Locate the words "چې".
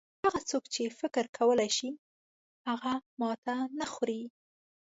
0.73-0.95